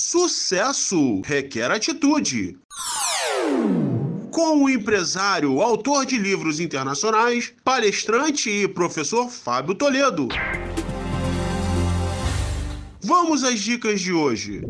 [0.00, 2.56] Sucesso requer atitude.
[4.30, 10.28] Com o empresário, autor de livros internacionais, palestrante e professor Fábio Toledo.
[13.02, 14.62] Vamos às dicas de hoje.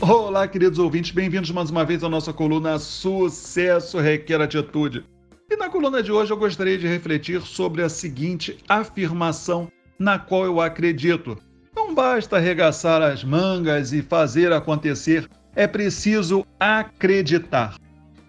[0.00, 5.04] Olá, queridos ouvintes, bem-vindos mais uma vez à nossa coluna Sucesso Requer Atitude.
[5.50, 10.44] E na coluna de hoje eu gostaria de refletir sobre a seguinte afirmação na qual
[10.44, 11.36] eu acredito.
[11.88, 17.76] Não basta arregaçar as mangas e fazer acontecer, é preciso acreditar.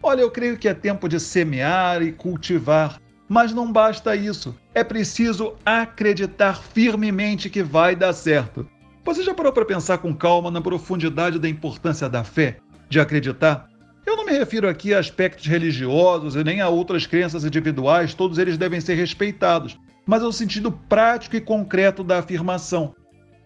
[0.02, 4.56] Olha, eu creio que é tempo de semear e cultivar, mas não basta isso.
[4.74, 8.66] É preciso acreditar firmemente que vai dar certo.
[9.04, 13.68] Você já parou para pensar com calma na profundidade da importância da fé, de acreditar?
[14.06, 18.38] Eu não me refiro aqui a aspectos religiosos e nem a outras crenças individuais, todos
[18.38, 22.96] eles devem ser respeitados, mas ao sentido prático e concreto da afirmação.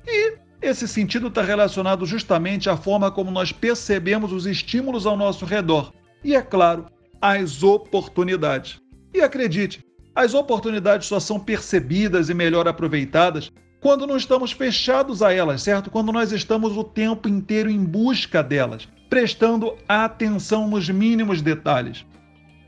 [0.07, 5.45] E esse sentido está relacionado justamente à forma como nós percebemos os estímulos ao nosso
[5.45, 6.85] redor e, é claro,
[7.21, 8.81] às oportunidades.
[9.13, 9.83] E acredite,
[10.15, 15.91] as oportunidades só são percebidas e melhor aproveitadas quando não estamos fechados a elas, certo?
[15.91, 22.05] Quando nós estamos o tempo inteiro em busca delas, prestando atenção nos mínimos detalhes.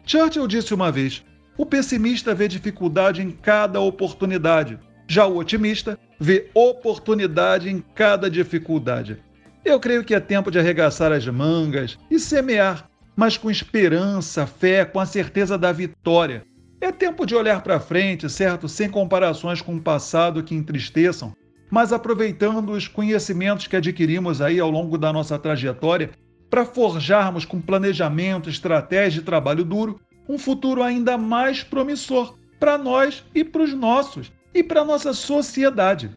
[0.05, 1.23] Churchill disse uma vez:
[1.57, 9.17] o pessimista vê dificuldade em cada oportunidade, já o otimista vê oportunidade em cada dificuldade.
[9.63, 14.85] Eu creio que é tempo de arregaçar as mangas e semear, mas com esperança, fé,
[14.85, 16.43] com a certeza da vitória
[16.85, 18.67] é tempo de olhar para frente, certo?
[18.67, 21.33] Sem comparações com o passado que entristeçam,
[21.71, 26.11] mas aproveitando os conhecimentos que adquirimos aí ao longo da nossa trajetória
[26.49, 33.23] para forjarmos com planejamento, estratégia e trabalho duro um futuro ainda mais promissor para nós
[33.33, 36.09] e para os nossos e para a nossa sociedade.